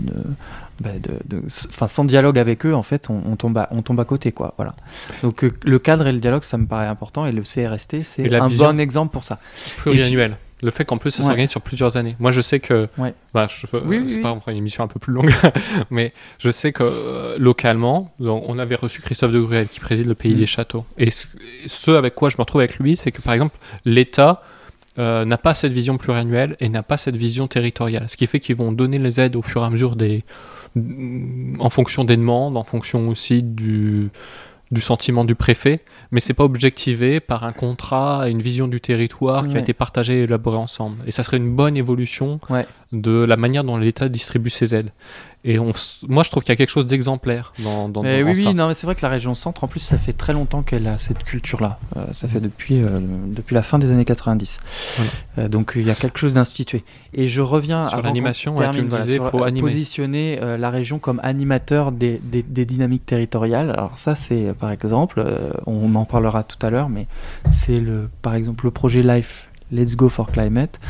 bah, 0.81 0.91
de- 1.29 1.43
sans 1.49 2.05
dialogue 2.05 2.39
avec 2.39 2.65
eux, 2.67 2.75
en 2.75 2.83
fait, 2.83 3.09
on, 3.11 3.37
tombe 3.37 3.59
à, 3.59 3.69
on 3.71 3.83
tombe 3.83 4.01
à 4.01 4.05
côté, 4.05 4.33
quoi. 4.33 4.55
Voilà. 4.57 4.75
Donc 5.23 5.45
euh, 5.45 5.53
le 5.65 5.79
cadre 5.79 6.07
et 6.07 6.13
le 6.13 6.19
dialogue, 6.21 6.43
ça 6.45 6.59
me 6.59 6.67
paraît 6.67 6.87
important, 6.87 7.27
et 7.27 7.33
le 7.33 7.43
CRST, 7.43 8.03
c'est 8.05 8.23
un 8.35 8.49
vision. 8.49 8.67
bon 8.73 8.81
exemple 8.81 9.13
pour 9.13 9.25
ça. 9.25 9.39
pluriannuel. 9.79 10.37
Le 10.63 10.71
fait 10.71 10.85
qu'en 10.85 10.99
plus 10.99 11.11
ça 11.11 11.23
Ouais. 11.23 11.27
s'organise 11.29 11.51
sur 11.51 11.61
plusieurs 11.63 11.97
années. 11.97 12.17
Moi 12.19 12.33
je 12.33 12.41
sais 12.41 12.61
que. 12.61 12.89
Ouais. 12.99 13.15
Bah, 13.35 13.47
je, 13.49 13.67
Oui, 13.73 13.81
euh, 13.97 14.01
oui, 14.03 14.05
c'est 14.09 14.17
oui. 14.17 14.23
pas 14.23 14.37
une 14.53 14.57
émission 14.59 14.85
un 14.85 14.89
peu 14.89 14.99
plus 15.01 15.13
longue, 15.13 15.33
mais 15.91 16.13
je 16.39 16.51
sais 16.51 16.73
que 16.73 16.83
euh, 16.83 17.37
localement, 17.39 18.13
donc, 18.21 18.45
on 18.47 18.59
avait 18.59 18.75
reçu 18.75 19.01
Christophe 19.01 19.33
de 19.33 19.41
Gruel 19.41 19.69
qui 19.69 19.81
préside 19.81 20.07
le 20.07 20.15
Pays 20.15 20.35
Mm. 20.35 20.39
des 20.39 20.47
Châteaux. 20.47 20.85
Et 20.99 21.11
ce, 21.11 21.27
ce 21.67 21.91
avec 21.93 22.15
quoi 22.15 22.29
je 22.31 22.37
me 22.37 22.43
retrouve 22.43 22.61
avec 22.61 22.79
lui, 22.79 22.97
c'est 22.97 23.11
que 23.13 23.23
par 23.23 23.33
exemple, 23.35 23.57
l'État 23.85 24.43
euh, 24.99 25.25
n'a 25.25 25.39
pas 25.39 25.55
cette 25.55 25.73
vision 25.73 25.97
pluriannuelle 25.99 26.57
et 26.61 26.69
n'a 26.69 26.83
pas 26.83 26.99
cette 26.99 27.17
vision 27.17 27.47
territoriale. 27.47 28.07
Ce 28.09 28.17
qui 28.17 28.27
fait 28.27 28.41
qu'ils 28.41 28.57
vont 28.57 28.73
donner 28.73 28.99
les 28.99 29.21
aides 29.21 29.37
au 29.37 29.43
fur 29.43 29.63
et 29.63 29.65
à 29.65 29.71
mesure 29.71 29.95
des. 29.97 30.25
en 31.59 31.71
fonction 31.71 32.05
des 32.05 32.17
demandes, 32.17 32.57
en 32.57 32.65
fonction 32.65 33.09
aussi 33.09 33.43
du 33.43 34.11
du 34.71 34.81
sentiment 34.81 35.25
du 35.25 35.35
préfet, 35.35 35.81
mais 36.13 36.21
c'est 36.21 36.33
pas 36.35 36.45
objectivé 36.45 37.19
par 37.19 37.45
un 37.45 37.53
contrat, 37.53 38.29
une 38.29 38.41
vision 38.41 38.69
du 38.69 38.81
territoire 38.81 39.49
qui 39.49 39.57
a 39.57 39.61
été 39.61 39.73
partagé 39.73 40.21
et 40.21 40.23
élaboré 40.23 40.57
ensemble. 40.57 40.99
Et 41.07 41.11
ça 41.11 41.25
serait 41.25 41.39
une 41.39 41.55
bonne 41.55 41.77
évolution 41.77 42.39
Ouais. 42.51 42.67
de 42.93 43.25
la 43.25 43.37
manière 43.37 43.65
dont 43.65 43.77
l'État 43.79 44.09
distribue 44.09 44.49
ses 44.51 44.75
aides. 44.77 44.91
Et 45.43 45.59
on, 45.59 45.71
moi, 46.07 46.23
je 46.23 46.29
trouve 46.31 46.43
qu'il 46.43 46.51
y 46.51 46.53
a 46.53 46.57
quelque 46.57 46.69
chose 46.71 46.85
d'exemplaire 46.85 47.55
dans, 47.65 47.89
dans, 47.89 48.03
Mais 48.03 48.21
dans 48.23 48.29
oui, 48.29 48.43
ça. 48.43 48.49
oui, 48.51 48.55
non, 48.55 48.69
mais 48.69 48.75
c'est 48.75 48.87
vrai 48.87 48.95
que 48.95 49.01
la 49.01 49.09
région 49.09 49.35
centre, 49.35 49.65
en 49.65 49.69
plus, 49.69 49.81
ça 49.81 49.97
fait 49.97 50.13
très 50.13 50.35
longtemps 50.35 50.61
qu'elle 50.63 50.87
a 50.87 50.99
cette 50.99 51.25
culture-là. 51.25 51.79
Euh, 51.97 52.05
ça 52.13 52.29
fait 52.29 52.41
depuis, 52.41 52.83
euh, 52.83 53.01
depuis 53.29 53.55
la 53.55 53.63
fin 53.63 53.79
des 53.79 53.91
années 53.91 54.05
90. 54.05 54.61
Voilà. 54.97 55.11
Euh, 55.39 55.49
donc 55.49 55.73
il 55.77 55.87
y 55.87 55.91
a 55.91 55.95
quelque 55.95 56.19
chose 56.19 56.35
d'institué. 56.35 56.85
Et 57.15 57.27
je 57.27 57.41
reviens 57.41 57.89
Sur 57.89 58.03
l'animation, 58.03 58.55
ouais, 58.55 58.71
tu 58.71 58.83
voilà, 58.83 59.07
sur, 59.07 59.31
faut 59.31 59.43
animer. 59.43 59.63
positionner 59.63 60.39
la 60.59 60.69
région 60.71 60.99
comme 60.99 61.21
animateur 61.23 61.91
des, 61.91 62.21
des- 62.23 62.43
des 62.43 62.67
dynamiques 62.67 63.07
territoriales. 63.07 63.71
Alors 63.71 63.97
ça, 63.97 64.15
c'est 64.17 64.53
par 64.59 64.71
exemple, 64.71 65.25
on 65.67 65.95
en 65.95 66.05
parlera 66.05 66.43
tout 66.43 66.65
à 66.65 66.69
l'heure, 66.69 66.91
mais 66.91 67.07
c'est 67.51 67.81
le, 67.81 68.11
par 68.21 68.35
exemple 68.35 68.67
le 68.67 68.71
projet 68.73 69.03
Life. 69.03 69.47
Let's 69.73 69.95
Go 69.95 70.09
for 70.09 70.33
Climate, 70.33 70.81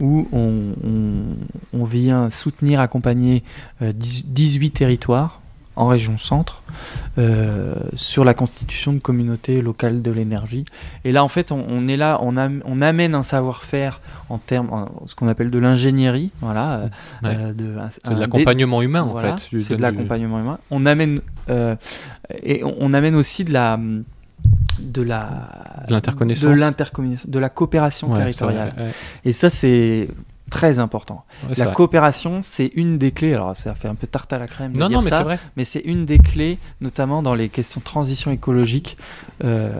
où 0.00 0.26
on, 0.32 0.74
on- 0.84 1.78
on 1.78 1.84
vient 1.84 2.30
soutenir, 2.30 2.80
accompagner 2.80 3.44
euh, 3.82 3.92
10 3.92 4.26
18 4.26 4.70
territoires 4.70 5.40
en 5.76 5.86
région 5.86 6.18
centre 6.18 6.62
euh, 7.16 7.74
sur 7.94 8.24
la 8.24 8.34
constitution 8.34 8.92
de 8.92 8.98
communautés 8.98 9.62
locales 9.62 10.02
de 10.02 10.10
l'énergie. 10.10 10.64
Et 11.04 11.12
là, 11.12 11.24
en 11.24 11.28
fait, 11.28 11.52
on, 11.52 11.64
on 11.68 11.88
est 11.88 11.96
là, 11.96 12.18
on, 12.22 12.36
am- 12.36 12.60
on 12.66 12.82
amène 12.82 13.14
un 13.14 13.22
savoir-faire 13.22 14.00
en 14.28 14.36
termes, 14.38 14.68
en- 14.72 14.88
ce 15.06 15.14
qu'on 15.14 15.28
appelle 15.28 15.50
de 15.50 15.58
l'ingénierie, 15.58 16.32
voilà, 16.42 16.72
euh, 16.74 16.84
Ouais. 17.22 17.36
euh, 17.38 17.52
de, 17.54 17.78
un- 17.78 17.88
C'est 18.04 18.14
de 18.14 18.20
l'accompagnement 18.20 18.82
humain, 18.82 19.02
en 19.02 19.10
voilà, 19.12 19.36
fait. 19.38 19.58
C'est 19.60 19.70
de 19.70 19.76
du- 19.76 19.82
l'accompagnement 19.82 20.40
humain. 20.40 20.58
On 20.70 20.84
amène 20.86 21.20
euh, 21.48 21.76
et 22.42 22.62
on, 22.64 22.74
on 22.80 22.92
amène 22.92 23.14
aussi 23.14 23.44
de 23.44 23.52
la 23.52 23.78
de 24.80 25.02
la 25.02 25.84
De 25.88 25.92
l'interconnaissance. 25.92 26.44
de 27.26 27.30
de 27.30 27.38
la 27.38 27.48
coopération 27.48 28.10
Ouais, 28.10 28.16
territoriale. 28.18 28.72
c'est 28.74 28.80
vrai, 28.82 28.88
ouais. 28.90 28.94
Et 29.24 29.32
ça, 29.32 29.50
c'est 29.50 30.08
très 30.50 30.78
important. 30.80 31.24
Ouais, 31.48 31.54
la 31.56 31.66
vrai. 31.66 31.74
coopération, 31.74 32.40
c'est 32.42 32.72
une 32.74 32.98
des 32.98 33.12
clés. 33.12 33.34
Alors, 33.34 33.54
ça 33.56 33.74
fait 33.76 33.86
un 33.88 33.94
peu 33.94 34.06
tarte 34.08 34.32
à 34.32 34.38
la 34.38 34.48
crème 34.48 34.72
de 34.72 34.78
Non, 34.78 34.88
dire 34.88 34.98
non, 34.98 35.04
mais 35.04 35.10
ça, 35.10 35.18
c'est 35.18 35.22
vrai. 35.22 35.38
mais 35.56 35.64
c'est 35.64 35.80
une 35.80 36.06
des 36.06 36.18
clés, 36.18 36.58
notamment 36.80 37.22
dans 37.22 37.34
les 37.34 37.48
questions 37.48 37.78
de 37.80 37.84
transition 37.84 38.30
écologique. 38.32 38.96
Euh, 39.44 39.70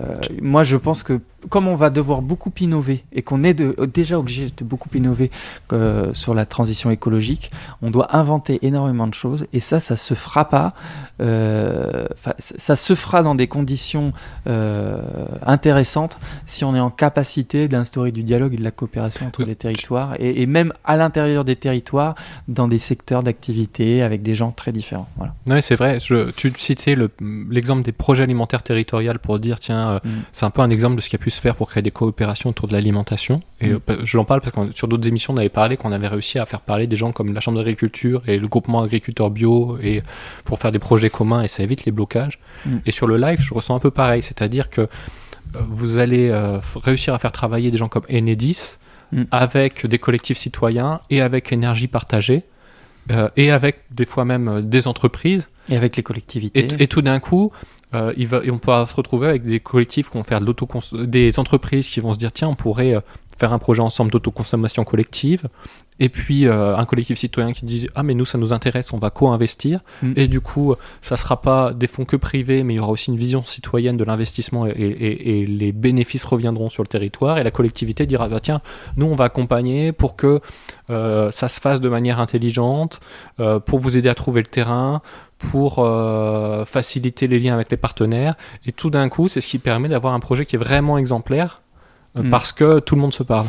moi, 0.40 0.62
je 0.62 0.76
pense 0.76 1.02
que 1.02 1.21
comme 1.49 1.66
on 1.68 1.75
va 1.76 1.90
devoir 1.90 2.20
beaucoup 2.23 2.52
innover 2.61 3.04
et 3.12 3.23
qu'on 3.23 3.42
est 3.44 3.54
de- 3.54 3.75
déjà 3.92 4.18
obligé 4.18 4.52
de 4.56 4.64
beaucoup 4.64 4.88
innover 4.94 5.30
euh, 5.73 6.12
sur 6.12 6.35
la 6.35 6.44
transition 6.47 6.90
écologique, 6.90 7.50
on 7.82 7.90
doit 7.90 8.14
inventer 8.16 8.59
énormément 8.62 9.06
de 9.06 9.14
choses 9.14 9.47
et 9.52 9.61
ça, 9.61 9.80
ça 9.80 9.97
se 9.97 10.14
fera 10.14 10.49
pas. 10.49 10.75
euh, 11.20 12.06
ça 12.38 12.76
se 12.76 12.94
fera 12.94 13.23
dans 13.23 13.35
des 13.35 13.47
conditions 13.47 14.12
euh, 14.47 15.00
intéressantes 15.47 16.18
si 16.47 16.64
on 16.64 16.75
est 16.75 16.80
en 16.80 16.90
capacité 16.90 17.68
d'instaurer 17.68 18.12
du 18.12 18.23
dialogue 18.23 18.54
et 18.54 18.56
de 18.56 18.64
la 18.64 18.70
coopération 18.70 19.26
entre 19.26 19.42
les 19.44 19.54
territoires 19.56 20.14
et, 20.18 20.42
et 20.42 20.47
même 20.47 20.73
à 20.85 20.97
l'intérieur 20.97 21.44
des 21.44 21.56
territoires 21.56 22.14
dans 22.49 22.68
des 22.68 22.78
secteurs 22.78 23.23
d'activité 23.23 24.02
avec 24.02 24.23
des 24.23 24.35
gens 24.35 24.50
très 24.50 24.73
différents. 24.73 25.09
Voilà. 25.16 25.35
Oui, 25.49 25.62
c'est 25.62 25.75
vrai. 25.76 25.99
Je, 26.00 26.30
tu 26.30 26.52
citais 26.56 26.94
le- 26.94 27.11
l'exemple 27.50 27.82
des 27.82 27.92
projets 27.92 28.23
alimentaires 28.23 28.62
territoriaux 28.62 29.12
pour 29.23 29.38
dire, 29.38 29.59
tiens, 29.61 30.00
Mm. 30.04 30.09
c'est 30.32 30.44
un 30.47 30.50
peu 30.50 30.61
un 30.62 30.70
exemple 30.70 30.97
de 30.97 31.00
ce 31.00 31.09
qui 31.09 31.16
a 31.16 31.18
pu 31.18 31.29
faire 31.38 31.54
pour 31.54 31.68
créer 31.68 31.82
des 31.82 31.90
coopérations 31.90 32.50
autour 32.50 32.66
de 32.66 32.72
l'alimentation. 32.72 33.40
Et 33.60 33.68
Mm. 33.68 33.80
euh, 33.90 33.96
je 34.02 34.16
l'en 34.16 34.25
parle 34.25 34.40
parce 34.40 34.52
que 34.52 34.76
sur 34.76 34.88
d'autres 34.88 35.06
émissions, 35.06 35.34
on 35.34 35.37
avait 35.37 35.49
parlé 35.49 35.76
qu'on 35.76 35.92
avait 35.92 36.08
réussi 36.08 36.38
à 36.38 36.46
faire 36.46 36.60
parler 36.60 36.87
des 36.87 36.96
gens 36.96 37.12
comme 37.12 37.32
la 37.34 37.40
Chambre 37.40 37.58
d'agriculture 37.58 38.22
et 38.26 38.38
le 38.38 38.49
groupement 38.49 38.82
agriculteurs 38.82 39.30
bio 39.30 39.78
et 39.82 40.02
pour 40.44 40.58
faire 40.58 40.72
des 40.72 40.78
projets 40.78 41.10
communs 41.10 41.42
et 41.42 41.49
ça 41.49 41.62
évite 41.62 41.84
les 41.84 41.92
blocages. 41.92 42.38
Mm. 42.66 42.76
Et 42.87 42.90
sur 42.90 43.06
le 43.06 43.16
live, 43.18 43.40
je 43.40 43.54
ressens 43.54 43.76
un 43.76 43.80
peu 43.80 43.90
pareil, 43.90 44.22
c'est-à-dire 44.22 44.70
que 44.70 44.80
euh, 44.82 44.87
vous 45.68 45.99
allez 45.99 46.30
euh, 46.30 46.58
réussir 46.76 47.14
à 47.14 47.18
faire 47.18 47.32
travailler 47.32 47.70
des 47.70 47.76
gens 47.78 47.88
comme 47.88 48.04
Enedis 48.10 48.76
Mm. 49.12 49.22
avec 49.32 49.87
des 49.87 49.99
collectifs 49.99 50.38
citoyens 50.38 51.00
et 51.10 51.20
avec 51.20 51.52
énergie 51.52 51.88
partagée. 51.88 52.44
euh, 53.10 53.28
et 53.37 53.50
avec 53.50 53.80
des 53.90 54.04
fois 54.04 54.25
même 54.25 54.60
des 54.68 54.87
entreprises 54.87 55.49
Et 55.68 55.76
avec 55.76 55.96
les 55.96 56.04
collectivités. 56.04 56.68
et, 56.78 56.82
et 56.84 56.87
tout 56.87 57.02
d'un 57.02 57.18
coup, 57.18 57.50
euh, 57.94 58.12
il 58.16 58.26
va, 58.26 58.40
et 58.44 58.50
on 58.50 58.59
peut 58.59 58.73
se 58.87 58.94
retrouver 58.94 59.28
avec 59.28 59.44
des 59.44 59.61
collectifs 59.61 60.11
qui 60.11 60.16
vont 60.16 60.25
faire 60.25 60.40
de 60.40 61.06
des 61.06 61.38
entreprises 61.38 61.88
qui 61.88 62.00
vont 62.00 62.12
se 62.12 62.18
dire 62.18 62.32
tiens, 62.32 62.49
on 62.49 62.54
pourrait 62.54 62.94
euh, 62.94 63.00
faire 63.40 63.52
un 63.52 63.59
projet 63.59 63.82
ensemble 63.82 64.11
d'autoconsommation 64.12 64.85
collective. 64.85 65.49
Et 66.02 66.09
puis 66.09 66.47
euh, 66.47 66.76
un 66.76 66.85
collectif 66.87 67.18
citoyen 67.18 67.52
qui 67.52 67.64
dit 67.66 67.87
ah 67.94 68.02
mais 68.02 68.14
nous 68.14 68.25
ça 68.25 68.38
nous 68.38 68.52
intéresse, 68.52 68.92
on 68.92 68.99
va 68.99 69.11
co-investir. 69.11 69.80
Mm. 70.02 70.12
Et 70.16 70.28
du 70.28 70.40
coup, 70.40 70.75
ça 71.02 71.16
sera 71.16 71.40
pas 71.42 71.73
des 71.75 71.87
fonds 71.88 72.04
que 72.04 72.16
privés, 72.16 72.62
mais 72.62 72.75
il 72.75 72.76
y 72.76 72.80
aura 72.80 72.90
aussi 72.92 73.11
une 73.11 73.16
vision 73.18 73.42
citoyenne 73.44 73.97
de 73.97 74.04
l'investissement 74.04 74.66
et, 74.66 74.70
et- 74.70 75.40
et 75.40 75.47
les 75.47 75.73
bénéfices 75.73 76.25
reviendront 76.25 76.68
sur 76.70 76.82
le 76.82 76.88
territoire. 76.88 77.38
Et 77.38 77.42
la 77.42 77.50
collectivité 77.50 78.06
dira 78.06 78.28
bah 78.28 78.40
tiens, 78.40 78.61
nous 78.97 79.06
on 79.06 79.14
va 79.14 79.25
accompagner 79.25 79.92
pour 79.92 80.16
que 80.16 80.40
euh, 80.90 81.30
ça 81.30 81.49
se 81.49 81.61
fasse 81.61 81.80
de 81.80 81.88
manière 81.88 82.20
intelligente, 82.20 83.00
euh, 83.40 83.59
pour 83.61 83.78
vous 83.78 83.97
aider 83.99 84.09
à 84.09 84.14
trouver 84.14 84.40
le 84.40 84.47
terrain, 84.49 85.02
pour 85.38 85.78
euh, 85.78 86.64
faciliter 86.64 87.26
les 87.26 87.38
liens 87.38 87.54
avec 87.54 87.70
les 87.70 87.76
partenaires. 87.76 88.35
Et 88.66 88.73
tout 88.73 88.90
d'un 88.90 89.09
coup, 89.09 89.28
c'est 89.28 89.40
ce 89.40 89.49
qui 89.49 89.59
permet 89.59 89.88
d'avoir 89.88 90.12
un 90.14 90.20
projet 90.20 90.44
qui 90.47 90.56
est 90.56 90.59
vraiment 90.59 90.99
exemplaire 90.99 91.62
euh, 92.16 92.22
Mm. 92.22 92.30
parce 92.30 92.52
que 92.52 92.78
tout 92.80 92.94
le 92.94 93.00
monde 93.00 93.14
se 93.14 93.22
parle. 93.22 93.46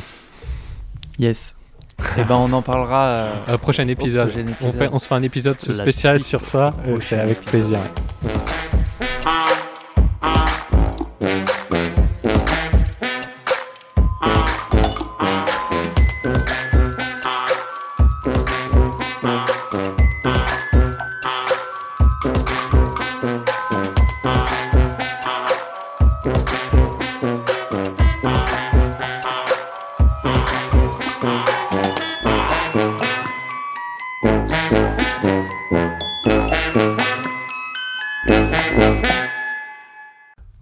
Yes. 1.19 1.55
Et 2.17 2.23
ben 2.23 2.35
on 2.35 2.51
en 2.53 2.61
parlera. 2.61 3.05
euh, 3.05 3.33
Euh, 3.49 3.57
prochain 3.57 3.87
épisode. 3.87 4.29
prochain 4.31 4.45
On, 4.61 4.71
fait, 4.71 4.89
on 4.91 4.97
se 4.99 5.07
fait 5.07 5.15
un 5.15 5.21
épisode 5.21 5.59
spécial 5.61 6.19
sur 6.19 6.45
ça. 6.45 6.73
C'est 6.99 7.19
avec 7.19 7.41
plaisir. 7.41 7.79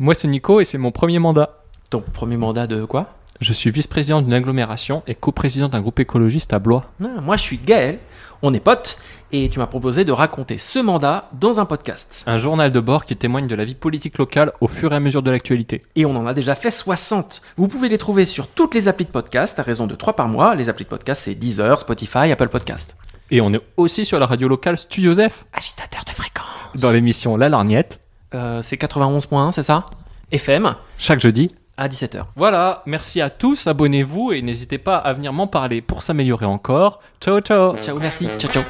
Moi, 0.09 0.15
c'est 0.15 0.27
Nico 0.27 0.59
et 0.59 0.65
c'est 0.65 0.79
mon 0.79 0.89
premier 0.89 1.19
mandat. 1.19 1.59
Ton 1.91 2.01
premier 2.01 2.35
mandat 2.35 2.65
de 2.65 2.83
quoi? 2.83 3.13
Je 3.41 3.53
suis 3.53 3.69
vice-président 3.69 4.23
d'une 4.23 4.33
agglomération 4.33 5.03
et 5.05 5.13
coprésident 5.13 5.67
d'un 5.69 5.81
groupe 5.81 5.99
écologiste 5.99 6.51
à 6.51 6.57
Blois. 6.57 6.85
Ah, 7.03 7.21
Moi, 7.21 7.37
je 7.37 7.43
suis 7.43 7.59
Gaël, 7.63 7.99
on 8.41 8.51
est 8.55 8.59
potes, 8.59 8.97
et 9.31 9.49
tu 9.49 9.59
m'as 9.59 9.67
proposé 9.67 10.05
de 10.05 10.11
raconter 10.11 10.57
ce 10.57 10.79
mandat 10.79 11.29
dans 11.39 11.59
un 11.59 11.65
podcast. 11.65 12.23
Un 12.25 12.39
journal 12.39 12.71
de 12.71 12.79
bord 12.79 13.05
qui 13.05 13.15
témoigne 13.17 13.45
de 13.45 13.53
la 13.53 13.65
vie 13.65 13.75
politique 13.75 14.17
locale 14.17 14.51
au 14.61 14.67
fur 14.67 14.93
et 14.93 14.95
à 14.95 14.99
mesure 14.99 15.21
de 15.21 15.29
l'actualité. 15.29 15.83
Et 15.95 16.07
on 16.07 16.15
en 16.15 16.25
a 16.25 16.33
déjà 16.33 16.55
fait 16.55 16.71
60. 16.71 17.43
Vous 17.57 17.67
pouvez 17.67 17.87
les 17.87 17.99
trouver 17.99 18.25
sur 18.25 18.47
toutes 18.47 18.73
les 18.73 18.87
applis 18.87 19.05
de 19.05 19.11
podcast 19.11 19.59
à 19.59 19.61
raison 19.61 19.85
de 19.85 19.93
3 19.93 20.13
par 20.15 20.27
mois. 20.27 20.55
Les 20.55 20.69
applis 20.69 20.85
de 20.85 20.89
podcast, 20.89 21.21
c'est 21.25 21.35
Deezer, 21.35 21.79
Spotify, 21.79 22.31
Apple 22.31 22.49
Podcast. 22.49 22.95
Et 23.29 23.41
on 23.41 23.53
est 23.53 23.61
aussi 23.77 24.05
sur 24.05 24.17
la 24.17 24.25
radio 24.25 24.47
locale 24.47 24.75
Studio 24.79 25.13
Zef, 25.13 25.45
Agitateur 25.53 26.03
de 26.03 26.09
fréquence. 26.09 26.47
dans 26.81 26.89
l'émission 26.89 27.37
La 27.37 27.47
Larniette, 27.47 27.99
Euh, 28.35 28.61
c'est 28.61 28.77
91.1, 28.77 29.51
c'est 29.51 29.63
ça? 29.63 29.85
FM 30.31 30.75
chaque 30.97 31.19
jeudi. 31.19 31.51
à 31.77 31.87
17h. 31.87 32.25
Voilà, 32.35 32.83
merci 32.85 33.21
à 33.21 33.29
tous, 33.29 33.67
abonnez-vous 33.67 34.33
et 34.33 34.41
n'hésitez 34.41 34.77
pas 34.77 34.97
à 34.97 35.13
venir 35.13 35.31
m'en 35.33 35.47
parler 35.47 35.81
pour 35.81 36.03
s'améliorer 36.03 36.45
encore. 36.45 36.99
Ciao 37.21 37.39
ciao 37.39 37.77
Ciao, 37.77 37.97
merci. 37.99 38.27
Ciao, 38.37 38.51
ciao. 38.51 38.63